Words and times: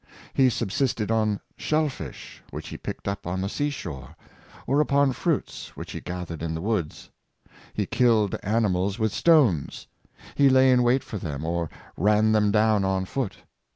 He 0.33 0.49
subsisted 0.49 1.11
on 1.11 1.39
shell 1.57 1.87
fish 1.87 2.41
which 2.49 2.69
he 2.69 2.75
picked 2.77 3.07
up 3.07 3.27
on 3.27 3.39
the 3.41 3.47
sea 3.47 3.69
shore, 3.69 4.15
or 4.65 4.81
upon 4.81 5.13
fi^uits 5.13 5.67
which 5.77 5.91
he 5.91 6.01
gathered 6.01 6.41
in 6.41 6.55
the 6.55 6.59
woods. 6.61 7.11
He 7.75 7.85
killed 7.85 8.35
animals 8.41 8.97
with 8.97 9.13
stones. 9.13 9.85
He 10.33 10.49
lay 10.49 10.71
in 10.71 10.81
wait 10.81 11.03
for 11.03 11.19
them, 11.19 11.45
or 11.45 11.69
ran 11.95 12.31
them 12.31 12.49
down 12.49 12.83
on 12.83 13.05
foot. 13.05 13.37